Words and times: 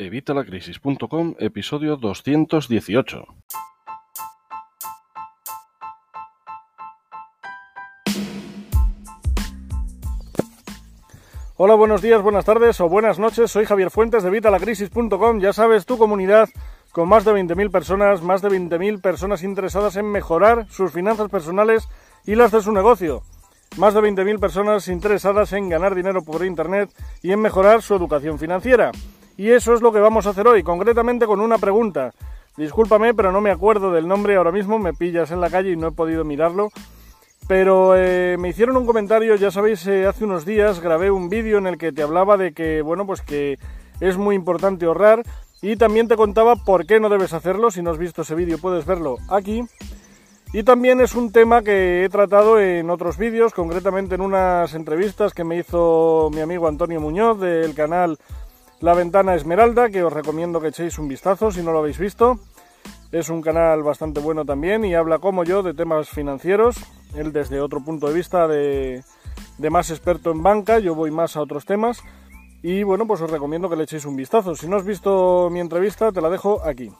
Evitalacrisis.com, 0.00 1.34
episodio 1.38 1.96
218. 1.96 3.26
Hola, 11.56 11.74
buenos 11.74 12.00
días, 12.00 12.22
buenas 12.22 12.46
tardes 12.46 12.80
o 12.80 12.88
buenas 12.88 13.18
noches. 13.18 13.50
Soy 13.50 13.66
Javier 13.66 13.90
Fuentes 13.90 14.22
de 14.22 14.30
Evitalacrisis.com. 14.30 15.38
Ya 15.38 15.52
sabes, 15.52 15.84
tu 15.84 15.98
comunidad 15.98 16.48
con 16.92 17.06
más 17.06 17.26
de 17.26 17.32
20.000 17.32 17.70
personas, 17.70 18.22
más 18.22 18.40
de 18.40 18.48
20.000 18.48 19.02
personas 19.02 19.42
interesadas 19.42 19.96
en 19.96 20.10
mejorar 20.10 20.66
sus 20.70 20.92
finanzas 20.92 21.28
personales 21.28 21.86
y 22.24 22.36
las 22.36 22.52
de 22.52 22.62
su 22.62 22.72
negocio. 22.72 23.22
Más 23.76 23.92
de 23.92 24.00
20.000 24.00 24.40
personas 24.40 24.88
interesadas 24.88 25.52
en 25.52 25.68
ganar 25.68 25.94
dinero 25.94 26.24
por 26.24 26.42
Internet 26.42 26.88
y 27.22 27.32
en 27.32 27.40
mejorar 27.42 27.82
su 27.82 27.94
educación 27.94 28.38
financiera. 28.38 28.92
Y 29.40 29.52
eso 29.52 29.72
es 29.72 29.80
lo 29.80 29.90
que 29.90 30.00
vamos 30.00 30.26
a 30.26 30.30
hacer 30.30 30.46
hoy, 30.46 30.62
concretamente 30.62 31.24
con 31.24 31.40
una 31.40 31.56
pregunta. 31.56 32.12
Discúlpame, 32.58 33.14
pero 33.14 33.32
no 33.32 33.40
me 33.40 33.50
acuerdo 33.50 33.90
del 33.90 34.06
nombre 34.06 34.36
ahora 34.36 34.52
mismo, 34.52 34.78
me 34.78 34.92
pillas 34.92 35.30
en 35.30 35.40
la 35.40 35.48
calle 35.48 35.70
y 35.70 35.76
no 35.76 35.88
he 35.88 35.92
podido 35.92 36.26
mirarlo. 36.26 36.68
Pero 37.48 37.96
eh, 37.96 38.36
me 38.38 38.50
hicieron 38.50 38.76
un 38.76 38.84
comentario, 38.84 39.34
ya 39.36 39.50
sabéis, 39.50 39.86
eh, 39.86 40.06
hace 40.06 40.26
unos 40.26 40.44
días 40.44 40.80
grabé 40.80 41.10
un 41.10 41.30
vídeo 41.30 41.56
en 41.56 41.66
el 41.66 41.78
que 41.78 41.90
te 41.90 42.02
hablaba 42.02 42.36
de 42.36 42.52
que, 42.52 42.82
bueno, 42.82 43.06
pues 43.06 43.22
que 43.22 43.58
es 44.00 44.18
muy 44.18 44.36
importante 44.36 44.84
ahorrar 44.84 45.22
y 45.62 45.76
también 45.76 46.06
te 46.06 46.16
contaba 46.16 46.56
por 46.56 46.84
qué 46.84 47.00
no 47.00 47.08
debes 47.08 47.32
hacerlo. 47.32 47.70
Si 47.70 47.80
no 47.80 47.92
has 47.92 47.98
visto 47.98 48.20
ese 48.20 48.34
vídeo 48.34 48.58
puedes 48.58 48.84
verlo 48.84 49.16
aquí. 49.30 49.64
Y 50.52 50.64
también 50.64 51.00
es 51.00 51.14
un 51.14 51.32
tema 51.32 51.62
que 51.62 52.04
he 52.04 52.08
tratado 52.10 52.60
en 52.60 52.90
otros 52.90 53.16
vídeos, 53.16 53.54
concretamente 53.54 54.16
en 54.16 54.20
unas 54.20 54.74
entrevistas 54.74 55.32
que 55.32 55.44
me 55.44 55.56
hizo 55.56 56.28
mi 56.34 56.40
amigo 56.40 56.68
Antonio 56.68 57.00
Muñoz 57.00 57.40
del 57.40 57.72
canal 57.74 58.18
la 58.80 58.94
Ventana 58.94 59.34
Esmeralda, 59.34 59.90
que 59.90 60.02
os 60.02 60.12
recomiendo 60.12 60.60
que 60.60 60.68
echéis 60.68 60.98
un 60.98 61.08
vistazo 61.08 61.50
si 61.50 61.62
no 61.62 61.72
lo 61.72 61.80
habéis 61.80 61.98
visto. 61.98 62.40
Es 63.12 63.28
un 63.28 63.42
canal 63.42 63.82
bastante 63.82 64.20
bueno 64.20 64.44
también 64.44 64.84
y 64.84 64.94
habla 64.94 65.18
como 65.18 65.44
yo 65.44 65.62
de 65.62 65.74
temas 65.74 66.08
financieros, 66.08 66.76
él 67.14 67.32
desde 67.32 67.60
otro 67.60 67.80
punto 67.80 68.08
de 68.08 68.14
vista 68.14 68.46
de, 68.48 69.02
más 69.70 69.90
experto 69.90 70.30
en 70.30 70.42
banca, 70.42 70.78
yo 70.78 70.94
voy 70.94 71.10
más 71.10 71.36
a 71.36 71.42
otros 71.42 71.64
temas. 71.66 72.02
Y 72.62 72.82
bueno, 72.82 73.06
pues 73.06 73.20
os 73.22 73.30
recomiendo 73.30 73.68
que 73.68 73.76
le 73.76 73.84
echéis 73.84 74.04
un 74.04 74.16
vistazo. 74.16 74.54
Si 74.54 74.68
no 74.68 74.76
has 74.76 74.84
visto 74.84 75.48
mi 75.50 75.60
entrevista, 75.60 76.12
te 76.12 76.20
la 76.20 76.28
dejo 76.28 76.62
aquí. 76.62 76.92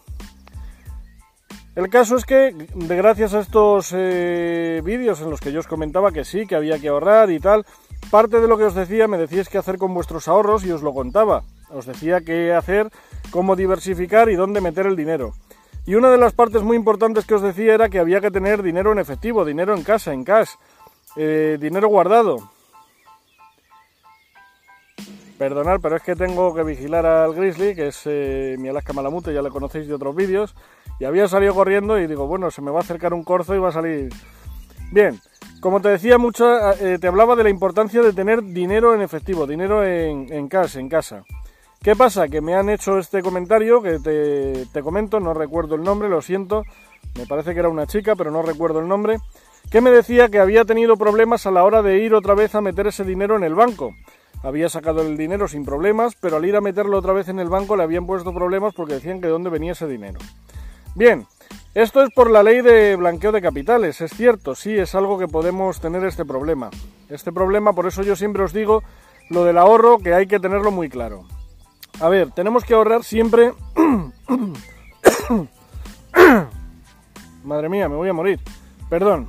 El 1.77 1.88
caso 1.88 2.16
es 2.16 2.24
que, 2.24 2.52
de 2.74 2.96
gracias 2.96 3.34
a 3.34 3.40
estos 3.40 3.92
eh, 3.94 4.83
vídeos 4.83 5.20
en 5.20 5.30
los 5.30 5.40
que 5.40 5.52
yo 5.52 5.60
os 5.60 5.66
comentaba 5.66 6.12
que 6.12 6.24
sí, 6.24 6.46
que 6.46 6.56
había 6.56 6.78
que 6.78 6.88
ahorrar 6.88 7.30
y 7.30 7.38
tal, 7.38 7.64
parte 8.10 8.40
de 8.40 8.48
lo 8.48 8.58
que 8.58 8.64
os 8.64 8.74
decía 8.74 9.06
me 9.06 9.18
decíais 9.18 9.48
qué 9.48 9.58
hacer 9.58 9.78
con 9.78 9.94
vuestros 9.94 10.27
ahorros 10.27 10.64
y 10.64 10.72
os 10.72 10.83
lo 10.83 10.92
contaba. 10.92 11.44
Os 11.72 11.86
decía 11.86 12.20
qué 12.20 12.52
hacer, 12.52 12.90
cómo 13.30 13.56
diversificar 13.56 14.28
y 14.28 14.34
dónde 14.34 14.60
meter 14.60 14.86
el 14.86 14.96
dinero. 14.96 15.34
Y 15.86 15.94
una 15.94 16.10
de 16.10 16.18
las 16.18 16.32
partes 16.32 16.62
muy 16.62 16.77
importantes 16.77 17.24
que 17.24 17.34
os 17.34 17.42
decía 17.42 17.74
era 17.74 17.88
que 17.88 17.98
había 17.98 18.20
que 18.20 18.30
tener 18.30 18.62
dinero 18.62 18.92
en 18.92 18.98
efectivo, 18.98 19.44
dinero 19.44 19.74
en 19.74 19.82
casa, 19.82 20.12
en 20.12 20.24
cash, 20.24 20.50
eh, 21.16 21.58
dinero 21.60 21.88
guardado. 21.88 22.50
Perdonad, 25.38 25.80
pero 25.80 25.96
es 25.96 26.02
que 26.02 26.14
tengo 26.14 26.54
que 26.54 26.62
vigilar 26.62 27.06
al 27.06 27.34
Grizzly, 27.34 27.74
que 27.74 27.88
es 27.88 28.02
eh, 28.05 28.56
mi 28.58 28.68
Alaska 28.68 28.92
Malamute, 28.92 29.32
ya 29.32 29.40
le 29.40 29.48
conocéis 29.48 29.88
de 29.88 29.94
otros 29.94 30.14
vídeos, 30.14 30.55
y 30.98 31.06
había 31.06 31.28
salido 31.28 31.55
corriendo 31.55 31.98
y 31.98 32.06
digo, 32.06 32.27
bueno, 32.27 32.50
se 32.50 32.60
me 32.60 32.70
va 32.70 32.80
a 32.80 32.82
acercar 32.82 33.14
un 33.14 33.24
corzo 33.24 33.55
y 33.55 33.58
va 33.58 33.70
a 33.70 33.72
salir... 33.72 34.12
Bien, 34.92 35.18
como 35.60 35.80
te 35.80 35.88
decía 35.88 36.18
mucho, 36.18 36.72
eh, 36.74 36.98
te 36.98 37.08
hablaba 37.08 37.36
de 37.36 37.44
la 37.44 37.50
importancia 37.50 38.02
de 38.02 38.12
tener 38.12 38.42
dinero 38.42 38.94
en 38.94 39.00
efectivo, 39.00 39.46
dinero 39.46 39.82
en 39.82 40.48
cash, 40.48 40.77
en 40.77 40.90
casa. 40.90 41.24
¿Qué 41.83 41.97
pasa? 41.97 42.28
Que 42.28 42.42
me 42.42 42.55
han 42.55 42.69
hecho 42.69 42.98
este 42.98 43.23
comentario 43.23 43.81
que 43.81 43.98
te, 43.98 44.83
comento, 44.83 45.19
no 45.19 45.33
recuerdo 45.33 45.77
el 45.77 45.83
nombre, 45.83 46.11
lo 46.11 46.20
siento, 46.20 46.64
me 47.17 47.25
parece 47.25 47.55
que 47.55 47.61
era 47.61 47.70
una 47.70 47.86
chica, 47.86 48.14
pero 48.17 48.31
no 48.31 48.42
recuerdo 48.42 48.81
el 48.81 48.89
nombre, 48.89 49.17
que 49.70 49.81
me 49.81 49.91
decía 49.91 50.28
que 50.28 50.41
había 50.41 50.67
tenido 50.67 50.98
problemas 50.98 51.46
a 51.46 51.51
la 51.51 51.64
hora 51.64 51.80
de 51.80 51.96
ir 51.96 52.13
otra 52.13 52.35
vez 52.35 52.55
a 52.55 52.61
meter 52.61 52.86
ese 52.89 53.02
dinero 53.02 53.35
en 53.35 53.45
el 53.45 53.55
banco. 53.55 53.95
Había 54.42 54.69
sacado 54.69 55.01
el 55.01 55.17
dinero 55.17 55.48
sin 55.48 55.64
problemas, 55.64 56.17
pero 56.20 56.36
al 56.36 56.45
ir 56.45 56.55
a 56.55 56.61
meterlo 56.61 56.98
otra 56.98 57.14
vez 57.14 57.29
en 57.29 57.40
el 57.40 57.48
banco 57.48 57.77
le 57.77 57.83
habían 57.83 58.07
puesto 58.07 58.35
problemas 58.35 58.74
porque 58.74 58.95
decían 58.95 59.23
que 59.23 59.29
de 59.29 59.33
dónde 59.33 59.48
venía 59.48 59.73
ese 59.73 59.86
dinero. 59.86 60.19
Bien, 60.95 61.27
esto 61.74 62.02
es 62.02 62.11
por 62.14 62.30
la 62.30 62.42
ley 62.42 62.61
de 62.61 62.95
blanqueo 62.96 63.33
de 63.33 63.40
capitales, 63.40 64.02
es 64.02 64.11
cierto, 64.11 64.55
sí, 64.55 64.77
es 64.77 64.95
algo 64.95 65.19
que 65.19 65.29
podemos 65.29 65.80
tener 65.80 66.05
este 66.05 66.27
problema. 66.27 66.69
Este 67.08 67.33
problema, 67.33 67.73
por 67.73 67.86
eso 67.86 68.02
yo 68.02 68.17
siempre 68.17 68.42
os 68.42 68.52
digo 68.52 68.83
lo 69.30 69.45
del 69.45 69.57
ahorro, 69.57 69.96
que 69.96 70.13
hay 70.13 70.27
que 70.27 70.40
tenerlo 70.40 70.70
muy 70.70 70.90
claro. 70.90 71.24
A 71.98 72.08
ver, 72.08 72.30
tenemos 72.30 72.64
que 72.64 72.74
ahorrar 72.74 73.05
siempre... 73.05 73.52
Madre 77.45 77.68
mía, 77.68 77.89
me 77.89 77.96
voy 77.96 78.08
a 78.08 78.12
morir. 78.12 78.39
Perdón. 78.89 79.28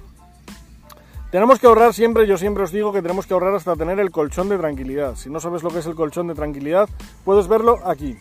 Tenemos 1.32 1.60
que 1.60 1.68
ahorrar 1.68 1.94
siempre, 1.94 2.28
yo 2.28 2.38
siempre 2.38 2.64
os 2.64 2.72
digo 2.72 2.92
que 2.92 3.02
tenemos 3.02 3.26
que 3.26 3.34
ahorrar 3.34 3.56
hasta 3.56 3.78
tener 3.78 4.00
el 4.02 4.12
colchón 4.12 4.50
de 4.50 4.58
tranquilidad. 4.58 5.16
Si 5.16 5.30
no 5.30 5.40
sabes 5.40 5.64
lo 5.64 5.70
que 5.70 5.80
es 5.80 5.86
el 5.86 5.96
colchón 5.96 6.28
de 6.28 6.36
tranquilidad, 6.36 6.90
puedes 7.24 7.48
verlo 7.48 7.80
aquí. 7.86 8.18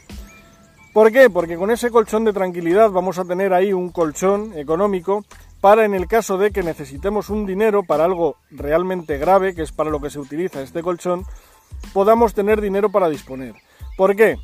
¿Por 0.93 1.11
qué? 1.11 1.29
Porque 1.29 1.57
con 1.57 1.71
ese 1.71 1.91
colchón 1.91 2.25
de 2.25 2.33
tranquilidad 2.33 2.91
vamos 2.91 3.19
a 3.19 3.25
tener 3.25 3.53
ahí 3.53 3.73
un 3.73 3.91
colchón 3.91 4.53
económico 4.57 5.25
para 5.61 5.85
en 5.85 5.95
el 5.95 6.07
caso 6.07 6.39
de 6.39 6.53
que 6.53 6.63
necesitemos 6.63 7.31
un 7.31 7.47
dinero 7.47 7.83
para 7.83 8.05
algo 8.05 8.37
realmente 8.51 9.19
grave, 9.19 9.55
que 9.55 9.63
es 9.63 9.73
para 9.73 9.91
lo 9.91 10.01
que 10.01 10.11
se 10.11 10.19
utiliza 10.19 10.63
este 10.63 10.83
colchón, 10.83 11.25
podamos 11.93 12.33
tener 12.33 12.61
dinero 12.61 12.91
para 12.91 13.09
disponer. 13.09 13.55
¿Por 14.01 14.17
qué? 14.17 14.39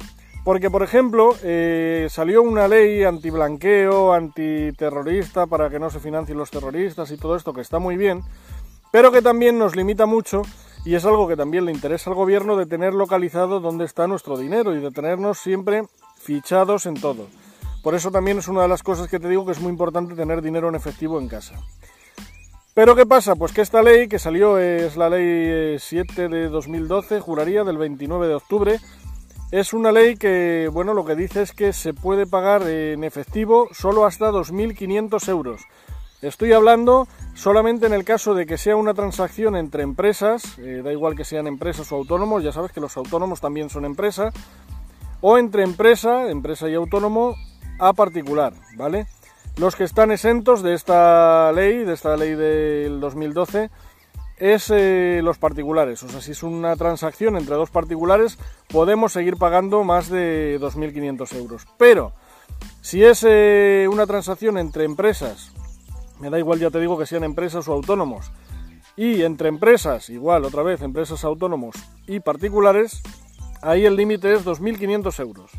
Porque, 0.45 0.71
por 0.71 0.83
ejemplo, 0.83 1.35
eh, 1.43 2.09
salió 2.11 2.43
una 2.43 2.69
ley 2.69 3.05
antiblanqueo, 3.05 4.13
antiterrorista, 4.13 5.47
para 5.47 5.71
que 5.71 5.79
no 5.79 5.89
se 5.89 5.99
financien 5.99 6.37
los 6.37 6.51
terroristas 6.51 7.11
y 7.11 7.17
todo 7.17 7.37
esto, 7.37 7.55
que 7.55 7.63
está 7.63 7.79
muy 7.79 7.97
bien, 7.97 8.21
pero 8.93 9.11
que 9.11 9.23
también 9.23 9.59
nos 9.59 9.75
limita 9.75 10.05
mucho 10.05 10.43
y 10.85 10.95
es 10.95 11.07
algo 11.07 11.27
que 11.27 11.37
también 11.37 11.65
le 11.65 11.73
interesa 11.73 12.11
al 12.11 12.17
gobierno 12.17 12.59
de 12.59 12.67
tener 12.67 12.93
localizado 12.93 13.61
dónde 13.61 13.87
está 13.87 14.07
nuestro 14.07 14.37
dinero 14.37 14.77
y 14.77 14.81
de 14.81 14.91
tenernos 14.91 15.39
siempre 15.39 15.85
fichados 16.21 16.85
en 16.85 17.01
todo. 17.01 17.27
Por 17.83 17.95
eso 17.95 18.11
también 18.11 18.37
es 18.37 18.49
una 18.49 18.61
de 18.61 18.69
las 18.69 18.83
cosas 18.83 19.09
que 19.09 19.19
te 19.19 19.31
digo 19.31 19.47
que 19.47 19.53
es 19.53 19.61
muy 19.63 19.71
importante 19.71 20.15
tener 20.15 20.43
dinero 20.43 20.69
en 20.69 20.75
efectivo 20.75 21.19
en 21.19 21.29
casa. 21.29 21.55
Pero 22.75 22.95
¿qué 22.95 23.07
pasa? 23.07 23.37
Pues 23.37 23.53
que 23.53 23.63
esta 23.63 23.83
ley 23.83 24.07
que 24.07 24.19
salió 24.19 24.59
es 24.59 24.99
la 24.99 25.09
ley 25.09 25.79
7 25.79 26.25
eh, 26.25 26.29
de 26.29 26.49
2012, 26.51 27.21
juraría, 27.21 27.65
del 27.65 27.79
29 27.79 28.29
de 28.29 28.35
octubre, 28.35 28.81
es 29.51 29.73
una 29.73 29.93
ley 29.93 30.17
que, 30.17 30.69
bueno, 30.73 30.95
lo 30.95 31.05
que 31.05 31.15
dice 31.15 31.43
es 31.43 31.53
que 31.53 31.73
se 31.73 31.95
puede 31.95 32.27
pagar 32.27 32.63
en 32.63 33.05
efectivo 33.05 33.69
solo 33.73 34.05
hasta 34.05 34.31
2.500 34.31 35.29
euros. 35.29 35.63
Estoy 36.23 36.53
hablando 36.53 37.07
solamente 37.35 37.87
en 37.87 37.93
el 37.93 38.05
caso 38.05 38.35
de 38.35 38.47
que 38.47 38.59
sea 38.59 38.75
una 38.75 38.95
transacción 38.95 39.55
entre 39.55 39.83
empresas, 39.83 40.59
eh, 40.59 40.81
da 40.83 40.91
igual 40.91 41.15
que 41.15 41.25
sean 41.25 41.47
empresas 41.47 41.93
o 41.93 41.97
autónomos, 41.97 42.43
ya 42.43 42.53
sabes 42.53 42.73
que 42.73 42.81
los 42.81 42.97
autónomos 42.97 43.41
también 43.41 43.71
son 43.71 43.85
empresa, 43.85 44.33
o 45.21 45.39
entre 45.39 45.63
empresa, 45.63 46.31
empresa 46.31 46.69
y 46.69 46.75
autónomo, 46.75 47.37
a 47.79 47.93
particular, 47.93 48.55
¿vale? 48.77 49.07
Los 49.59 49.77
que 49.77 49.85
están 49.85 50.11
exentos 50.11 50.63
de 50.63 50.75
esta 50.75 51.53
ley, 51.53 51.85
de 51.85 51.93
esta 51.93 52.17
ley 52.17 52.35
del 52.35 53.01
2012, 53.01 53.71
es 54.37 54.71
eh, 54.71 55.21
los 55.23 55.39
particulares. 55.39 56.03
O 56.03 56.09
sea, 56.09 56.21
si 56.21 56.33
es 56.33 56.43
una 56.43 56.77
transacción 56.77 57.37
entre 57.37 57.57
dos 57.57 57.71
particulares, 57.71 58.39
podemos 58.69 59.13
seguir 59.13 59.37
pagando 59.37 59.85
más 59.85 60.09
de 60.09 60.59
2.500 60.61 61.37
euros. 61.37 61.67
Pero 61.79 62.13
si 62.81 63.03
es 63.03 63.25
eh, 63.27 63.89
una 63.91 64.07
transacción 64.07 64.59
entre 64.59 64.85
empresas, 64.85 65.53
me 66.21 66.31
da 66.31 66.39
igual, 66.39 66.59
ya 66.59 66.71
te 66.71 66.81
digo 66.81 66.99
que 66.99 67.07
sean 67.07 67.25
empresas 67.25 67.69
o 67.69 67.73
autónomos, 67.73 68.31
y 68.97 69.23
entre 69.23 69.49
empresas, 69.49 70.09
igual, 70.09 70.45
otra 70.45 70.63
vez, 70.63 70.81
empresas 70.81 71.23
autónomos 71.25 71.77
y 72.07 72.21
particulares, 72.21 73.03
ahí 73.61 73.85
el 73.85 73.97
límite 73.97 74.33
es 74.33 74.45
2.500 74.45 75.21
euros. 75.21 75.51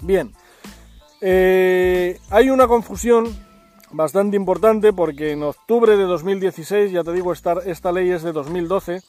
Bien, 0.00 0.32
eh, 1.20 2.18
hay 2.30 2.50
una 2.50 2.66
confusión 2.66 3.36
bastante 3.94 4.36
importante 4.36 4.92
porque 4.92 5.32
en 5.32 5.42
octubre 5.42 5.96
de 5.96 6.04
2016, 6.04 6.92
ya 6.92 7.04
te 7.04 7.12
digo, 7.12 7.32
esta, 7.32 7.54
esta 7.64 7.92
ley 7.92 8.10
es 8.10 8.22
de 8.22 8.32
2012, 8.32 9.02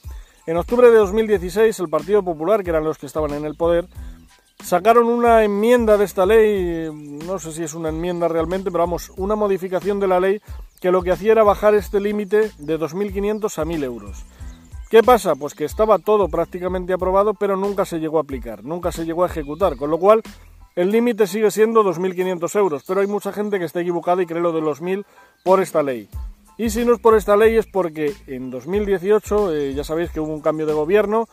en 0.46 0.58
octubre 0.58 0.92
de 0.92 0.98
2016 0.98 1.80
el 1.80 1.90
Partido 1.90 2.24
Popular, 2.24 2.64
que 2.64 2.70
eran 2.70 2.84
los 2.84 2.98
que 2.98 3.08
estaban 3.08 3.34
en 3.34 3.46
el 3.46 3.56
poder, 3.56 3.88
sacaron 4.64 5.08
una 5.08 5.44
enmienda 5.44 5.98
de 5.98 6.06
esta 6.06 6.26
ley, 6.26 6.90
no 6.94 7.40
sé 7.40 7.52
si 7.52 7.64
es 7.64 7.74
una 7.74 7.90
enmienda 7.90 8.28
realmente, 8.28 8.72
pero 8.72 8.84
vamos, 8.84 9.12
una 9.18 9.36
modificación 9.36 10.00
de 10.00 10.08
la 10.08 10.20
ley 10.20 10.42
que 10.80 10.92
lo 10.92 11.02
que 11.02 11.12
hacía 11.12 11.32
era 11.32 11.44
bajar 11.44 11.74
este 11.74 12.00
límite 12.00 12.52
de 12.60 12.80
2.500 12.80 13.58
a 13.58 13.66
1.000 13.66 13.84
euros. 13.84 14.24
¿Qué 14.90 15.02
pasa? 15.02 15.36
Pues 15.36 15.56
que 15.56 15.66
estaba 15.66 15.98
todo 15.98 16.30
prácticamente 16.30 16.94
aprobado, 16.94 17.34
pero 17.34 17.58
nunca 17.58 17.86
se 17.86 18.00
llegó 18.00 18.20
a 18.20 18.22
aplicar, 18.22 18.64
nunca 18.64 18.92
se 18.92 19.04
llegó 19.04 19.24
a 19.24 19.28
ejecutar, 19.28 19.78
con 19.78 19.90
lo 19.90 19.98
cual 19.98 20.22
el 20.76 20.92
límite 20.92 21.28
sigue 21.28 21.52
siendo 21.52 21.84
2.500 21.84 22.60
euros, 22.60 22.84
pero 22.86 23.02
hay 23.02 23.08
mucha 23.08 23.32
gente 23.32 23.60
que 23.60 23.66
está 23.66 23.82
equivocada 23.82 24.22
y 24.22 24.26
cree 24.26 24.42
lo 24.42 24.52
de 24.52 24.62
los 24.62 24.82
1.000 24.82 25.06
por 25.44 25.62
esta 25.62 25.82
ley. 25.82 26.10
Y 26.58 26.70
si 26.70 26.86
no 26.86 26.94
es 26.94 27.00
por 27.00 27.16
esta 27.16 27.36
ley 27.36 27.58
es 27.58 27.66
porque 27.66 28.14
en 28.28 28.50
2018 28.50 29.54
eh, 29.54 29.74
ya 29.74 29.84
sabéis 29.84 30.12
que 30.12 30.20
hubo 30.20 30.34
un 30.34 30.42
cambio 30.42 30.66
de 30.66 30.74
gobierno, 30.74 31.28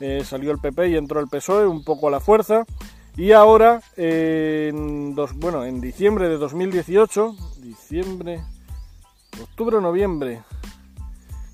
eh, 0.00 0.22
salió 0.24 0.50
el 0.50 0.58
PP 0.58 0.88
y 0.88 0.96
entró 0.96 1.20
el 1.20 1.28
PSOE 1.28 1.66
un 1.66 1.82
poco 1.82 2.08
a 2.08 2.10
la 2.10 2.20
fuerza 2.20 2.66
Y 3.16 3.32
ahora, 3.32 3.80
en 3.96 5.14
dos, 5.14 5.32
bueno, 5.34 5.64
en 5.64 5.80
diciembre 5.80 6.28
de 6.28 6.36
2018, 6.36 7.34
diciembre, 7.62 8.42
octubre 9.42 9.80
noviembre, 9.80 10.42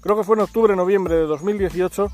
creo 0.00 0.16
que 0.16 0.24
fue 0.24 0.34
en 0.34 0.42
octubre 0.42 0.74
noviembre 0.74 1.14
de 1.14 1.22
2018, 1.22 2.08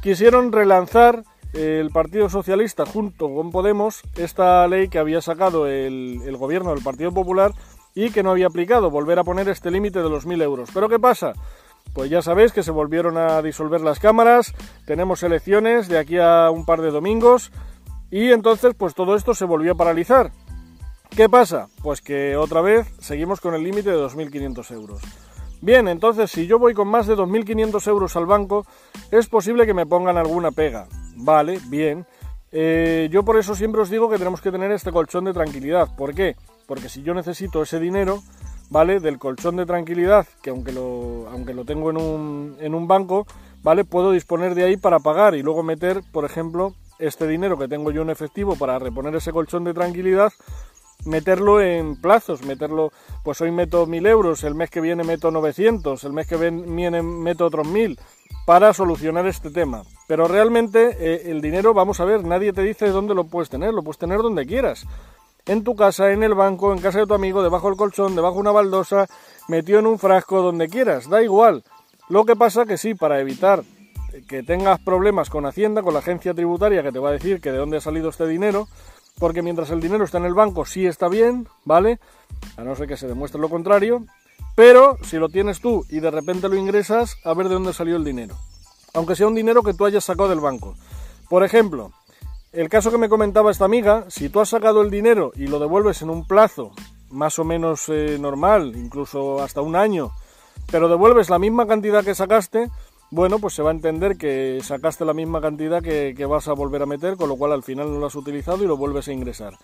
quisieron 0.00 0.52
relanzar 0.52 1.24
el 1.56 1.90
Partido 1.90 2.28
Socialista 2.28 2.84
junto 2.84 3.34
con 3.34 3.50
Podemos 3.50 4.02
esta 4.16 4.66
ley 4.68 4.88
que 4.88 4.98
había 4.98 5.20
sacado 5.20 5.66
el, 5.66 6.36
gobierno 6.36 6.74
del 6.74 6.82
Partido 6.82 7.12
Popular 7.12 7.52
y 7.94 8.10
que 8.10 8.22
no 8.22 8.30
había 8.30 8.46
aplicado, 8.46 8.90
volver 8.90 9.18
a 9.18 9.24
poner 9.24 9.48
este 9.48 9.70
límite 9.70 10.02
de 10.02 10.10
los 10.10 10.26
1.000 10.26 10.42
euros. 10.42 10.70
¿Pero 10.72 10.88
qué 10.88 10.98
pasa? 10.98 11.32
Pues 11.94 12.10
ya 12.10 12.20
sabéis 12.20 12.52
que 12.52 12.62
se 12.62 12.70
volvieron 12.70 13.16
a 13.16 13.40
disolver 13.40 13.80
las 13.80 14.00
cámaras, 14.00 14.52
tenemos 14.86 15.22
elecciones 15.22 15.88
de 15.88 15.98
aquí 15.98 16.18
a 16.18 16.50
un 16.50 16.66
par 16.66 16.82
de 16.82 16.90
domingos 16.90 17.52
y 18.10 18.32
entonces 18.32 18.74
pues 18.76 18.94
todo 18.94 19.16
esto 19.16 19.34
se 19.34 19.46
volvió 19.46 19.72
a 19.72 19.76
paralizar. 19.76 20.30
¿Qué 21.10 21.28
pasa? 21.28 21.68
Pues 21.82 22.02
que 22.02 22.36
otra 22.36 22.60
vez 22.60 22.86
seguimos 22.98 23.40
con 23.40 23.54
el 23.54 23.62
límite 23.62 23.90
de 23.90 23.96
2.500 23.96 24.70
euros. 24.72 25.25
Bien, 25.60 25.88
entonces 25.88 26.30
si 26.30 26.46
yo 26.46 26.58
voy 26.58 26.74
con 26.74 26.88
más 26.88 27.06
de 27.06 27.16
2.500 27.16 27.86
euros 27.88 28.16
al 28.16 28.26
banco, 28.26 28.66
es 29.10 29.26
posible 29.26 29.66
que 29.66 29.74
me 29.74 29.86
pongan 29.86 30.16
alguna 30.16 30.50
pega. 30.50 30.86
Vale, 31.16 31.58
bien. 31.68 32.06
Eh, 32.52 33.08
yo 33.10 33.24
por 33.24 33.36
eso 33.36 33.54
siempre 33.54 33.80
os 33.80 33.90
digo 33.90 34.08
que 34.08 34.18
tenemos 34.18 34.40
que 34.40 34.52
tener 34.52 34.70
este 34.70 34.92
colchón 34.92 35.24
de 35.24 35.32
tranquilidad. 35.32 35.88
¿Por 35.96 36.14
qué? 36.14 36.36
Porque 36.66 36.88
si 36.88 37.02
yo 37.02 37.14
necesito 37.14 37.62
ese 37.62 37.80
dinero, 37.80 38.22
¿vale? 38.70 39.00
Del 39.00 39.18
colchón 39.18 39.56
de 39.56 39.66
tranquilidad, 39.66 40.26
que 40.42 40.50
aunque 40.50 40.72
lo, 40.72 41.28
aunque 41.30 41.54
lo 41.54 41.64
tengo 41.64 41.90
en 41.90 41.96
un, 41.96 42.56
en 42.60 42.74
un 42.74 42.86
banco, 42.86 43.26
¿vale? 43.62 43.84
Puedo 43.84 44.12
disponer 44.12 44.54
de 44.54 44.64
ahí 44.64 44.76
para 44.76 45.00
pagar 45.00 45.34
y 45.34 45.42
luego 45.42 45.62
meter, 45.62 46.02
por 46.12 46.24
ejemplo, 46.24 46.74
este 46.98 47.26
dinero 47.26 47.58
que 47.58 47.68
tengo 47.68 47.90
yo 47.90 48.02
en 48.02 48.10
efectivo 48.10 48.56
para 48.56 48.78
reponer 48.78 49.14
ese 49.14 49.32
colchón 49.32 49.64
de 49.64 49.74
tranquilidad, 49.74 50.32
meterlo 51.06 51.60
en 51.60 52.00
plazos, 52.00 52.42
meterlo, 52.42 52.92
pues 53.22 53.40
hoy 53.40 53.50
meto 53.50 53.86
1000 53.86 54.06
euros, 54.06 54.44
el 54.44 54.54
mes 54.54 54.70
que 54.70 54.80
viene 54.80 55.04
meto 55.04 55.30
900, 55.30 56.04
el 56.04 56.12
mes 56.12 56.26
que 56.26 56.36
viene 56.36 57.02
meto 57.02 57.46
otros 57.46 57.66
1000 57.66 57.98
para 58.46 58.72
solucionar 58.72 59.26
este 59.26 59.50
tema. 59.50 59.82
Pero 60.06 60.28
realmente 60.28 60.96
eh, 61.00 61.30
el 61.30 61.40
dinero, 61.40 61.74
vamos 61.74 62.00
a 62.00 62.04
ver, 62.04 62.24
nadie 62.24 62.52
te 62.52 62.62
dice 62.62 62.88
dónde 62.88 63.14
lo 63.14 63.24
puedes 63.24 63.48
tener, 63.48 63.72
lo 63.72 63.82
puedes 63.82 63.98
tener 63.98 64.18
donde 64.18 64.46
quieras 64.46 64.86
en 65.46 65.62
tu 65.62 65.76
casa, 65.76 66.10
en 66.10 66.22
el 66.22 66.34
banco, 66.34 66.72
en 66.72 66.80
casa 66.80 66.98
de 66.98 67.06
tu 67.06 67.14
amigo, 67.14 67.42
debajo 67.42 67.68
del 67.68 67.76
colchón, 67.76 68.16
debajo 68.16 68.34
de 68.34 68.40
una 68.40 68.52
baldosa, 68.52 69.06
metido 69.48 69.78
en 69.78 69.86
un 69.86 69.98
frasco, 69.98 70.42
donde 70.42 70.68
quieras, 70.68 71.08
da 71.08 71.22
igual. 71.22 71.62
Lo 72.08 72.24
que 72.24 72.36
pasa 72.36 72.66
que 72.66 72.76
sí, 72.76 72.94
para 72.94 73.20
evitar 73.20 73.62
que 74.28 74.42
tengas 74.42 74.80
problemas 74.80 75.30
con 75.30 75.46
Hacienda, 75.46 75.82
con 75.82 75.92
la 75.92 76.00
agencia 76.00 76.34
tributaria 76.34 76.82
que 76.82 76.92
te 76.92 76.98
va 76.98 77.10
a 77.10 77.12
decir 77.12 77.40
que 77.40 77.52
de 77.52 77.58
dónde 77.58 77.76
ha 77.76 77.80
salido 77.80 78.08
este 78.08 78.26
dinero, 78.26 78.66
porque 79.18 79.42
mientras 79.42 79.70
el 79.70 79.80
dinero 79.80 80.04
está 80.04 80.18
en 80.18 80.24
el 80.24 80.34
banco 80.34 80.64
sí 80.64 80.86
está 80.86 81.08
bien, 81.08 81.48
¿vale? 81.64 81.98
A 82.56 82.64
no 82.64 82.76
ser 82.76 82.88
que 82.88 82.96
se 82.96 83.08
demuestre 83.08 83.40
lo 83.40 83.48
contrario, 83.48 84.04
pero 84.54 84.98
si 85.02 85.16
lo 85.18 85.28
tienes 85.28 85.60
tú 85.60 85.84
y 85.88 86.00
de 86.00 86.10
repente 86.10 86.48
lo 86.48 86.56
ingresas, 86.56 87.16
a 87.24 87.34
ver 87.34 87.48
de 87.48 87.54
dónde 87.54 87.72
salió 87.72 87.96
el 87.96 88.04
dinero. 88.04 88.36
Aunque 88.94 89.16
sea 89.16 89.26
un 89.26 89.34
dinero 89.34 89.62
que 89.62 89.74
tú 89.74 89.84
hayas 89.84 90.04
sacado 90.04 90.28
del 90.28 90.40
banco. 90.40 90.74
Por 91.28 91.44
ejemplo, 91.44 91.92
el 92.52 92.68
caso 92.68 92.90
que 92.90 92.98
me 92.98 93.08
comentaba 93.08 93.50
esta 93.50 93.66
amiga, 93.66 94.04
si 94.08 94.28
tú 94.28 94.40
has 94.40 94.48
sacado 94.48 94.80
el 94.80 94.90
dinero 94.90 95.32
y 95.34 95.46
lo 95.46 95.58
devuelves 95.58 96.00
en 96.02 96.10
un 96.10 96.26
plazo 96.26 96.72
más 97.10 97.38
o 97.38 97.44
menos 97.44 97.88
eh, 97.88 98.16
normal, 98.18 98.74
incluso 98.76 99.42
hasta 99.42 99.60
un 99.60 99.76
año, 99.76 100.12
pero 100.70 100.88
devuelves 100.88 101.30
la 101.30 101.38
misma 101.38 101.66
cantidad 101.66 102.04
que 102.04 102.14
sacaste, 102.14 102.70
bueno, 103.10 103.38
pues 103.38 103.54
se 103.54 103.62
va 103.62 103.70
a 103.70 103.74
entender 103.74 104.16
que 104.16 104.58
sacaste 104.62 105.04
la 105.04 105.14
misma 105.14 105.40
cantidad 105.40 105.82
que, 105.82 106.26
vas 106.26 106.48
a 106.48 106.54
volver 106.54 106.82
a 106.82 106.86
meter, 106.86 107.16
con 107.16 107.28
lo 107.28 107.36
cual 107.36 107.52
al 107.52 107.62
final 107.62 107.92
no 107.92 108.00
lo 108.00 108.06
has 108.06 108.16
utilizado 108.16 108.62
y 108.64 108.66
lo 108.66 108.76
vuelves 108.76 109.08
a 109.08 109.12
ingresar. 109.12 109.54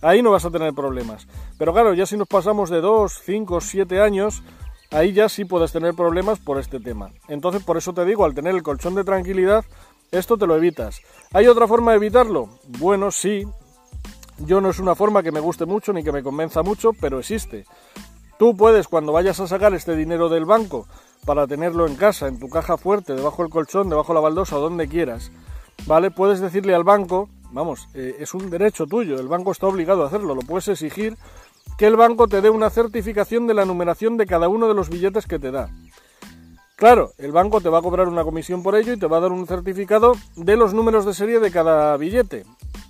Ahí 0.00 0.22
no 0.22 0.30
vas 0.30 0.44
a 0.44 0.50
tener 0.50 0.72
problemas. 0.74 1.26
Pero 1.58 1.72
claro, 1.72 1.94
ya 1.94 2.06
si 2.06 2.16
nos 2.16 2.28
pasamos 2.28 2.70
de 2.70 2.80
2, 2.80 3.20
5, 3.24 3.60
7 3.60 4.00
años, 4.00 4.42
ahí 4.90 5.12
ya 5.12 5.28
sí 5.28 5.44
puedes 5.44 5.72
tener 5.72 5.94
problemas 5.94 6.38
por 6.38 6.58
este 6.58 6.78
tema. 6.78 7.10
Entonces, 7.28 7.64
por 7.64 7.76
eso 7.76 7.92
te 7.92 8.04
digo, 8.04 8.24
al 8.24 8.34
tener 8.34 8.54
el 8.54 8.62
colchón 8.62 8.94
de 8.94 9.02
tranquilidad, 9.02 9.64
esto 10.12 10.36
te 10.36 10.46
lo 10.46 10.56
evitas. 10.56 11.00
¿Hay 11.32 11.48
otra 11.48 11.66
forma 11.66 11.90
de 11.90 11.96
evitarlo? 11.96 12.48
Bueno, 12.78 13.10
sí. 13.10 13.44
Yo 14.38 14.60
no 14.60 14.70
es 14.70 14.78
una 14.78 14.94
forma 14.94 15.22
que 15.22 15.32
me 15.32 15.40
guste 15.40 15.64
mucho 15.64 15.92
ni 15.92 16.04
que 16.04 16.12
me 16.12 16.22
convenza 16.22 16.62
mucho, 16.62 16.92
pero 16.92 17.18
existe. 17.18 17.64
Tú 18.38 18.56
puedes, 18.56 18.88
cuando 18.88 19.12
vayas 19.12 19.38
a 19.40 19.46
sacar 19.46 19.74
este 19.74 19.94
dinero 19.94 20.28
del 20.28 20.44
banco 20.44 20.86
para 21.24 21.46
tenerlo 21.46 21.86
en 21.86 21.94
casa, 21.94 22.26
en 22.26 22.38
tu 22.38 22.48
caja 22.48 22.76
fuerte, 22.76 23.14
debajo 23.14 23.42
del 23.42 23.50
colchón, 23.50 23.88
debajo 23.88 24.12
de 24.12 24.14
la 24.14 24.20
baldosa 24.20 24.56
donde 24.56 24.88
quieras, 24.88 25.30
¿vale? 25.86 26.10
Puedes 26.10 26.40
decirle 26.40 26.74
al 26.74 26.84
banco, 26.84 27.28
vamos, 27.52 27.88
eh, 27.94 28.16
es 28.18 28.34
un 28.34 28.50
derecho 28.50 28.86
tuyo, 28.86 29.18
el 29.18 29.28
banco 29.28 29.52
está 29.52 29.66
obligado 29.66 30.02
a 30.02 30.08
hacerlo, 30.08 30.34
lo 30.34 30.42
puedes 30.42 30.68
exigir, 30.68 31.16
que 31.78 31.86
el 31.86 31.96
banco 31.96 32.28
te 32.28 32.40
dé 32.40 32.50
una 32.50 32.70
certificación 32.70 33.46
de 33.46 33.54
la 33.54 33.64
numeración 33.64 34.16
de 34.16 34.26
cada 34.26 34.48
uno 34.48 34.68
de 34.68 34.74
los 34.74 34.90
billetes 34.90 35.26
que 35.26 35.38
te 35.38 35.50
da. 35.50 35.70
Claro, 36.76 37.12
el 37.18 37.30
banco 37.30 37.60
te 37.60 37.68
va 37.68 37.78
a 37.78 37.82
cobrar 37.82 38.08
una 38.08 38.24
comisión 38.24 38.62
por 38.62 38.74
ello 38.74 38.92
y 38.92 38.98
te 38.98 39.06
va 39.06 39.18
a 39.18 39.20
dar 39.20 39.32
un 39.32 39.46
certificado 39.46 40.14
de 40.34 40.56
los 40.56 40.74
números 40.74 41.06
de 41.06 41.14
serie 41.14 41.38
de 41.38 41.52
cada 41.52 41.96
billete. 41.96 42.44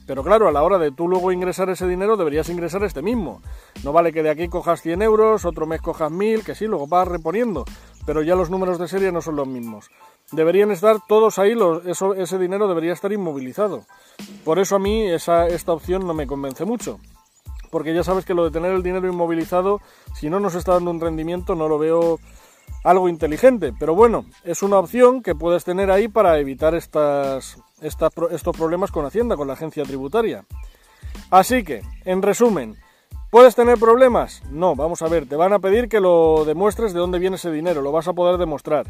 Pero 0.07 0.23
claro, 0.23 0.49
a 0.49 0.53
la 0.53 0.63
hora 0.63 0.79
de 0.79 0.91
tú 0.91 1.09
luego 1.09 1.33
ingresar 1.33 1.71
ese 1.71 1.87
dinero 1.87 2.17
deberías 2.17 2.49
ingresar 2.49 2.85
este 2.85 3.01
mismo. 3.01 3.41
No 3.83 3.93
vale 3.93 4.13
que 4.13 4.23
de 4.23 4.31
aquí 4.31 4.49
cojas 4.49 4.83
100 4.83 5.03
euros, 5.03 5.45
otro 5.45 5.67
mes 5.67 5.81
cojas 5.81 6.11
1000, 6.11 6.45
que 6.45 6.55
sí, 6.55 6.67
luego 6.67 6.87
vas 6.87 7.09
reponiendo. 7.09 7.65
Pero 8.05 8.23
ya 8.23 8.35
los 8.35 8.51
números 8.51 8.79
de 8.79 8.89
serie 8.89 9.13
no 9.13 9.23
son 9.23 9.37
los 9.37 9.49
mismos. 9.49 9.91
Deberían 10.31 10.71
estar 10.71 10.99
todos 11.09 11.39
ahí, 11.39 11.57
eso, 11.87 12.15
ese 12.15 12.39
dinero 12.39 12.69
debería 12.69 12.93
estar 12.93 13.13
inmovilizado. 13.13 13.87
Por 14.45 14.59
eso 14.59 14.77
a 14.77 14.79
mí 14.79 15.07
esa, 15.07 15.47
esta 15.47 15.73
opción 15.73 16.07
no 16.07 16.13
me 16.13 16.27
convence 16.27 16.65
mucho. 16.65 16.99
Porque 17.71 17.95
ya 17.95 18.05
sabes 18.05 18.25
que 18.25 18.35
lo 18.35 18.45
de 18.45 18.51
tener 18.51 18.73
el 18.73 18.83
dinero 18.83 19.09
inmovilizado, 19.09 19.81
si 20.15 20.29
no 20.29 20.39
nos 20.39 20.55
está 20.55 20.75
dando 20.75 20.91
un 20.91 21.01
rendimiento, 21.01 21.55
no 21.55 21.67
lo 21.67 21.79
veo 21.79 22.21
algo 22.85 23.09
inteligente. 23.09 23.73
Pero 23.79 23.95
bueno, 23.95 24.27
es 24.45 24.63
una 24.63 24.79
opción 24.79 25.23
que 25.23 25.35
puedes 25.35 25.65
tener 25.65 25.91
ahí 25.91 26.09
para 26.09 26.39
evitar 26.39 26.75
estas, 26.75 27.59
estos 27.81 28.57
problemas 28.57 28.91
con 28.91 29.07
Hacienda, 29.07 29.37
con 29.37 29.49
la 29.49 29.55
agencia 29.55 29.85
tributaria. 29.85 30.45
Así 31.31 31.65
que, 31.65 31.83
en 32.05 32.23
resumen, 32.23 32.77
¿puedes 33.31 33.55
tener 33.55 33.79
problemas? 33.79 34.43
No, 34.51 34.77
vamos 34.77 35.03
a 35.03 35.09
ver, 35.09 35.27
te 35.27 35.37
van 35.37 35.53
a 35.53 35.59
pedir 35.59 35.89
que 35.89 36.01
lo 36.01 36.45
demuestres 36.45 36.93
de 36.93 37.01
dónde 37.01 37.19
viene 37.19 37.37
ese 37.37 37.51
dinero, 37.51 37.83
lo 37.83 37.93
vas 37.93 38.09
a 38.09 38.13
poder 38.13 38.39
demostrar. 38.39 38.87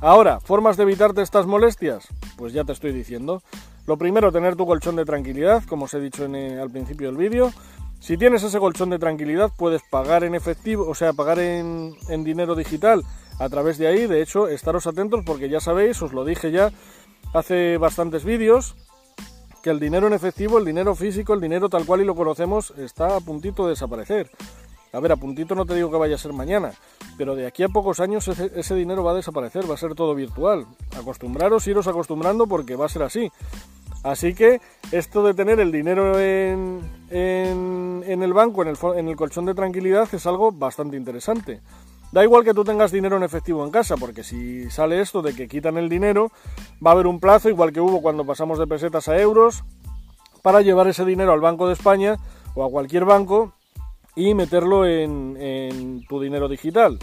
Ahora, 0.00 0.38
¿formas 0.38 0.76
de 0.76 0.84
evitarte 0.84 1.22
estas 1.22 1.46
molestias? 1.46 2.06
Pues 2.36 2.52
ya 2.52 2.62
te 2.64 2.72
estoy 2.72 2.92
diciendo. 2.92 3.42
Lo 3.86 3.96
primero, 3.96 4.30
tener 4.30 4.54
tu 4.54 4.66
colchón 4.66 4.94
de 4.94 5.04
tranquilidad, 5.04 5.64
como 5.64 5.86
os 5.86 5.94
he 5.94 6.00
dicho 6.00 6.24
en, 6.24 6.58
al 6.58 6.70
principio 6.70 7.08
del 7.08 7.16
vídeo. 7.16 7.50
Si 8.00 8.16
tienes 8.16 8.42
ese 8.42 8.58
colchón 8.58 8.90
de 8.90 8.98
tranquilidad, 8.98 9.50
puedes 9.56 9.82
pagar 9.90 10.24
en 10.24 10.34
efectivo, 10.34 10.88
o 10.88 10.94
sea, 10.94 11.12
pagar 11.12 11.38
en, 11.38 11.94
en 12.08 12.24
dinero 12.24 12.54
digital 12.54 13.02
a 13.38 13.48
través 13.48 13.78
de 13.78 13.88
ahí. 13.88 14.06
De 14.06 14.22
hecho, 14.22 14.48
estaros 14.48 14.86
atentos 14.86 15.22
porque 15.24 15.48
ya 15.48 15.60
sabéis, 15.60 16.00
os 16.02 16.12
lo 16.12 16.24
dije 16.24 16.50
ya 16.50 16.70
hace 17.34 17.76
bastantes 17.76 18.24
vídeos, 18.24 18.74
que 19.62 19.70
el 19.70 19.80
dinero 19.80 20.06
en 20.06 20.12
efectivo, 20.12 20.58
el 20.58 20.64
dinero 20.64 20.94
físico, 20.94 21.34
el 21.34 21.40
dinero 21.40 21.68
tal 21.68 21.84
cual 21.84 22.00
y 22.00 22.04
lo 22.04 22.14
conocemos, 22.14 22.72
está 22.76 23.16
a 23.16 23.20
puntito 23.20 23.64
de 23.64 23.70
desaparecer. 23.70 24.30
A 24.92 25.00
ver, 25.00 25.12
a 25.12 25.16
puntito 25.16 25.54
no 25.54 25.66
te 25.66 25.74
digo 25.74 25.90
que 25.90 25.98
vaya 25.98 26.14
a 26.14 26.18
ser 26.18 26.32
mañana, 26.32 26.72
pero 27.18 27.34
de 27.34 27.46
aquí 27.46 27.62
a 27.62 27.68
pocos 27.68 28.00
años 28.00 28.26
ese, 28.26 28.74
dinero 28.74 29.04
va 29.04 29.10
a 29.10 29.14
desaparecer, 29.14 29.68
va 29.68 29.74
a 29.74 29.78
ser 29.78 29.94
todo 29.94 30.14
virtual. 30.14 30.66
Acostumbraros, 30.96 31.66
iros 31.66 31.86
acostumbrando 31.86 32.46
porque 32.46 32.74
va 32.74 32.86
a 32.86 32.88
ser 32.88 33.02
así. 33.02 33.30
Así 34.02 34.34
que 34.34 34.60
esto 34.92 35.22
de 35.24 35.34
tener 35.34 35.60
el 35.60 35.72
dinero 35.72 36.18
en, 36.18 36.80
en, 37.10 38.22
el 38.22 38.32
banco, 38.32 38.62
en 38.62 38.68
el, 38.68 38.76
en 38.96 39.08
el 39.08 39.16
colchón 39.16 39.44
de 39.46 39.54
tranquilidad, 39.54 40.08
es 40.12 40.26
algo 40.26 40.52
bastante 40.52 40.96
interesante. 40.96 41.60
Da 42.10 42.24
igual 42.24 42.42
que 42.42 42.54
tú 42.54 42.64
tengas 42.64 42.90
dinero 42.90 43.16
en 43.16 43.22
efectivo 43.22 43.64
en 43.64 43.70
casa, 43.70 43.96
porque 43.96 44.24
si 44.24 44.70
sale 44.70 45.00
esto 45.00 45.20
de 45.20 45.34
que 45.34 45.46
quitan 45.46 45.76
el 45.76 45.90
dinero, 45.90 46.30
va 46.84 46.90
a 46.90 46.94
haber 46.94 47.06
un 47.06 47.20
plazo, 47.20 47.50
igual 47.50 47.72
que 47.72 47.80
hubo 47.80 48.00
cuando 48.00 48.24
pasamos 48.24 48.58
de 48.58 48.66
pesetas 48.66 49.08
a 49.08 49.18
euros, 49.18 49.62
para 50.42 50.62
llevar 50.62 50.88
ese 50.88 51.04
dinero 51.04 51.32
al 51.32 51.40
Banco 51.40 51.66
de 51.66 51.74
España 51.74 52.16
o 52.54 52.64
a 52.64 52.70
cualquier 52.70 53.04
banco 53.04 53.52
y 54.16 54.34
meterlo 54.34 54.86
en, 54.86 56.04
tu 56.08 56.20
dinero 56.20 56.48
digital. 56.48 56.98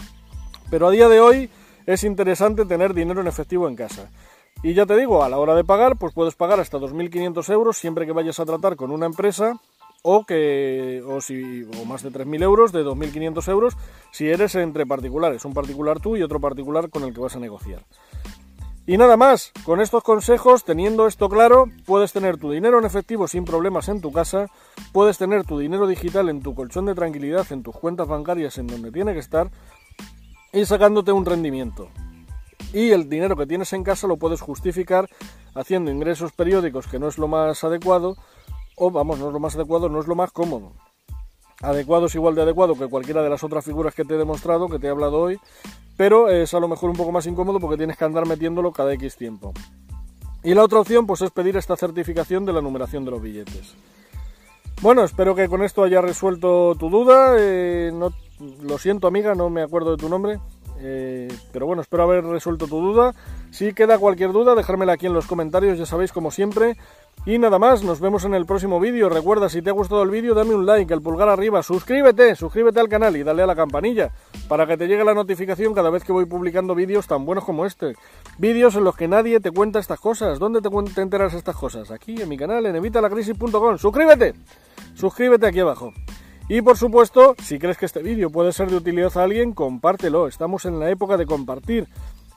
Pero 0.70 0.88
a 0.88 0.90
día 0.90 1.08
de 1.08 1.20
hoy 1.20 1.50
es 1.86 2.02
interesante 2.02 2.64
tener 2.64 2.92
dinero 2.92 3.20
en 3.20 3.28
efectivo 3.28 3.68
en 3.68 3.76
casa. 3.76 4.10
Y 4.62 4.74
ya 4.74 4.86
te 4.86 4.96
digo, 4.96 5.22
a 5.22 5.28
la 5.28 5.38
hora 5.38 5.54
de 5.54 5.64
pagar, 5.64 5.96
pues 5.96 6.14
puedes 6.14 6.34
pagar 6.34 6.60
hasta 6.60 6.78
2.500 6.78 7.52
euros 7.52 7.76
siempre 7.76 8.06
que 8.06 8.12
vayas 8.12 8.40
a 8.40 8.46
tratar 8.46 8.76
con 8.76 8.90
una 8.90 9.06
empresa 9.06 9.60
o 10.02 10.24
que 10.24 11.02
o 11.06 11.20
si 11.20 11.64
o 11.64 11.84
más 11.84 12.02
de 12.02 12.10
3.000 12.10 12.42
euros, 12.42 12.72
de 12.72 12.84
2.500 12.84 13.48
euros, 13.48 13.76
si 14.12 14.28
eres 14.28 14.54
entre 14.54 14.86
particulares, 14.86 15.44
un 15.44 15.52
particular 15.52 16.00
tú 16.00 16.16
y 16.16 16.22
otro 16.22 16.40
particular 16.40 16.90
con 16.90 17.02
el 17.02 17.12
que 17.12 17.20
vas 17.20 17.36
a 17.36 17.40
negociar. 17.40 17.84
Y 18.88 18.98
nada 18.98 19.16
más, 19.16 19.50
con 19.64 19.80
estos 19.80 20.04
consejos, 20.04 20.62
teniendo 20.62 21.08
esto 21.08 21.28
claro, 21.28 21.66
puedes 21.84 22.12
tener 22.12 22.36
tu 22.36 22.52
dinero 22.52 22.78
en 22.78 22.84
efectivo 22.84 23.26
sin 23.26 23.44
problemas 23.44 23.88
en 23.88 24.00
tu 24.00 24.12
casa, 24.12 24.46
puedes 24.92 25.18
tener 25.18 25.44
tu 25.44 25.58
dinero 25.58 25.88
digital 25.88 26.28
en 26.28 26.40
tu 26.40 26.54
colchón 26.54 26.86
de 26.86 26.94
tranquilidad, 26.94 27.44
en 27.50 27.64
tus 27.64 27.76
cuentas 27.76 28.06
bancarias, 28.06 28.58
en 28.58 28.68
donde 28.68 28.92
tiene 28.92 29.12
que 29.12 29.18
estar, 29.18 29.50
y 30.52 30.64
sacándote 30.64 31.10
un 31.10 31.26
rendimiento. 31.26 31.88
Y 32.72 32.90
el 32.90 33.08
dinero 33.08 33.36
que 33.36 33.46
tienes 33.46 33.72
en 33.72 33.84
casa 33.84 34.06
lo 34.06 34.16
puedes 34.16 34.40
justificar 34.40 35.08
haciendo 35.54 35.90
ingresos 35.90 36.32
periódicos, 36.32 36.86
que 36.86 36.98
no 36.98 37.08
es 37.08 37.18
lo 37.18 37.28
más 37.28 37.64
adecuado, 37.64 38.16
o 38.76 38.90
vamos, 38.90 39.18
no 39.18 39.28
es 39.28 39.32
lo 39.32 39.40
más 39.40 39.54
adecuado, 39.54 39.88
no 39.88 40.00
es 40.00 40.06
lo 40.06 40.14
más 40.14 40.30
cómodo. 40.32 40.72
Adecuado 41.62 42.06
es 42.06 42.14
igual 42.14 42.34
de 42.34 42.42
adecuado 42.42 42.74
que 42.74 42.86
cualquiera 42.86 43.22
de 43.22 43.30
las 43.30 43.42
otras 43.42 43.64
figuras 43.64 43.94
que 43.94 44.04
te 44.04 44.14
he 44.14 44.18
demostrado, 44.18 44.68
que 44.68 44.78
te 44.78 44.88
he 44.88 44.90
hablado 44.90 45.20
hoy, 45.20 45.38
pero 45.96 46.28
es 46.28 46.52
a 46.52 46.60
lo 46.60 46.68
mejor 46.68 46.90
un 46.90 46.96
poco 46.96 47.12
más 47.12 47.26
incómodo 47.26 47.58
porque 47.58 47.78
tienes 47.78 47.96
que 47.96 48.04
andar 48.04 48.26
metiéndolo 48.26 48.72
cada 48.72 48.92
X 48.92 49.16
tiempo. 49.16 49.54
Y 50.42 50.54
la 50.54 50.62
otra 50.62 50.80
opción 50.80 51.06
pues 51.06 51.22
es 51.22 51.30
pedir 51.30 51.56
esta 51.56 51.76
certificación 51.76 52.44
de 52.44 52.52
la 52.52 52.60
numeración 52.60 53.04
de 53.04 53.10
los 53.10 53.22
billetes. 53.22 53.74
Bueno, 54.82 55.02
espero 55.02 55.34
que 55.34 55.48
con 55.48 55.62
esto 55.62 55.82
haya 55.82 56.02
resuelto 56.02 56.74
tu 56.78 56.90
duda. 56.90 57.34
Eh, 57.38 57.90
lo 58.62 58.78
siento 58.78 59.06
amiga, 59.06 59.34
no 59.34 59.50
me 59.50 59.62
acuerdo 59.62 59.92
de 59.92 59.96
tu 59.96 60.08
nombre. 60.08 60.38
Eh, 60.78 61.28
pero 61.52 61.66
bueno, 61.66 61.82
espero 61.82 62.02
haber 62.02 62.24
resuelto 62.24 62.66
tu 62.66 62.80
duda. 62.80 63.14
Si 63.50 63.72
queda 63.72 63.98
cualquier 63.98 64.32
duda, 64.32 64.54
dejármela 64.54 64.92
aquí 64.92 65.06
en 65.06 65.14
los 65.14 65.26
comentarios, 65.26 65.78
ya 65.78 65.86
sabéis, 65.86 66.12
como 66.12 66.30
siempre. 66.30 66.76
Y 67.24 67.38
nada 67.38 67.58
más, 67.58 67.82
nos 67.82 68.00
vemos 68.00 68.24
en 68.24 68.34
el 68.34 68.46
próximo 68.46 68.78
vídeo. 68.78 69.08
Recuerda, 69.08 69.48
si 69.48 69.62
te 69.62 69.70
ha 69.70 69.72
gustado 69.72 70.02
el 70.02 70.10
vídeo, 70.10 70.34
dame 70.34 70.54
un 70.54 70.66
like, 70.66 70.92
el 70.92 71.00
pulgar 71.00 71.28
arriba, 71.28 71.62
suscríbete, 71.62 72.36
suscríbete 72.36 72.78
al 72.78 72.88
canal 72.88 73.16
y 73.16 73.22
dale 73.22 73.42
a 73.42 73.46
la 73.46 73.56
campanilla 73.56 74.12
para 74.48 74.66
que 74.66 74.76
te 74.76 74.86
llegue 74.86 75.04
la 75.04 75.14
notificación 75.14 75.74
cada 75.74 75.90
vez 75.90 76.04
que 76.04 76.12
voy 76.12 76.26
publicando 76.26 76.74
vídeos 76.74 77.06
tan 77.06 77.24
buenos 77.24 77.44
como 77.44 77.64
este. 77.64 77.94
Vídeos 78.38 78.76
en 78.76 78.84
los 78.84 78.96
que 78.96 79.08
nadie 79.08 79.40
te 79.40 79.50
cuenta 79.50 79.78
estas 79.78 79.98
cosas. 79.98 80.38
¿Dónde 80.38 80.60
te, 80.60 80.68
te 80.94 81.00
enteras 81.00 81.34
estas 81.34 81.56
cosas? 81.56 81.90
Aquí, 81.90 82.20
en 82.20 82.28
mi 82.28 82.36
canal, 82.36 82.66
en 82.66 82.76
evitalacrisis.com. 82.76 83.78
¡Suscríbete! 83.78 84.34
Suscríbete 84.94 85.46
aquí 85.46 85.60
abajo. 85.60 85.92
Y 86.48 86.62
por 86.62 86.76
supuesto, 86.76 87.34
si 87.42 87.58
crees 87.58 87.76
que 87.76 87.86
este 87.86 88.02
vídeo 88.02 88.30
puede 88.30 88.52
ser 88.52 88.70
de 88.70 88.76
utilidad 88.76 89.16
a 89.16 89.24
alguien, 89.24 89.52
compártelo. 89.52 90.28
Estamos 90.28 90.64
en 90.64 90.78
la 90.78 90.88
época 90.90 91.16
de 91.16 91.26
compartir. 91.26 91.88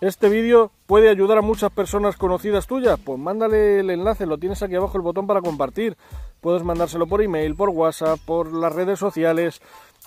Este 0.01 0.29
vídeo 0.29 0.71
puede 0.87 1.09
ayudar 1.09 1.37
a 1.37 1.41
muchas 1.41 1.71
personas 1.71 2.15
conocidas 2.15 2.65
tuyas, 2.65 2.97
pues 3.03 3.19
mándale 3.19 3.81
el 3.81 3.89
enlace, 3.89 4.25
lo 4.25 4.37
tienes 4.37 4.63
aquí 4.63 4.73
abajo 4.75 4.97
el 4.97 5.03
botón 5.03 5.27
para 5.27 5.41
compartir. 5.41 5.97
Puedes 6.39 6.63
mandárselo 6.63 7.05
por 7.05 7.21
email, 7.21 7.53
por 7.53 7.69
WhatsApp, 7.69 8.17
por 8.25 8.53
las 8.53 8.73
redes 8.73 8.97
sociales, 8.97 9.61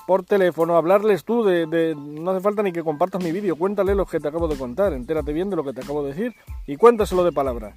por 0.07 0.25
teléfono, 0.25 0.77
hablarles 0.77 1.25
tú 1.25 1.45
de, 1.45 1.95
No 1.95 2.31
hace 2.31 2.41
falta 2.41 2.63
ni 2.63 2.73
que 2.73 2.83
compartas 2.83 3.23
mi 3.23 3.33
vídeo, 3.33 3.55
cuéntale 3.55 3.95
lo 3.95 4.07
que 4.07 4.19
te 4.19 4.29
acabo 4.29 4.49
de 4.49 4.57
contar, 4.57 4.95
entérate 4.95 5.33
bien 5.35 5.51
de 5.51 5.57
lo 5.57 5.63
que 5.63 5.75
te 5.75 5.83
acabo 5.83 6.03
de 6.03 6.15
decir 6.15 6.35
y 6.67 6.77
cuéntaselo 6.77 7.23
de 7.23 7.33
palabra. 7.33 7.75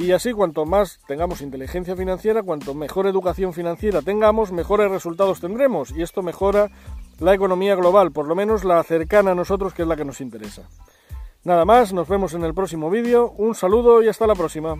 Y 0.00 0.12
así 0.12 0.32
cuanto 0.32 0.64
más 0.64 0.98
tengamos 1.06 1.42
inteligencia 1.42 1.94
financiera, 1.94 2.42
cuanto 2.42 2.72
mejor 2.72 3.06
educación 3.06 3.52
financiera 3.52 4.00
tengamos, 4.00 4.50
mejores 4.50 4.90
resultados 4.90 5.40
tendremos. 5.40 5.90
Y 5.90 6.00
esto 6.00 6.22
mejora 6.22 6.70
la 7.18 7.34
economía 7.34 7.74
global, 7.74 8.10
por 8.10 8.26
lo 8.26 8.34
menos 8.34 8.64
la 8.64 8.82
cercana 8.82 9.32
a 9.32 9.34
nosotros, 9.34 9.74
que 9.74 9.82
es 9.82 9.88
la 9.88 9.96
que 9.96 10.06
nos 10.06 10.22
interesa. 10.22 10.62
Nada 11.44 11.66
más, 11.66 11.92
nos 11.92 12.08
vemos 12.08 12.32
en 12.32 12.44
el 12.44 12.54
próximo 12.54 12.88
vídeo, 12.88 13.34
un 13.36 13.54
saludo 13.54 14.02
y 14.02 14.08
hasta 14.08 14.26
la 14.26 14.34
próxima. 14.34 14.76